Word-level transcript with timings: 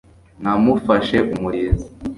namufashe 0.41 1.17
umurizo 1.33 1.85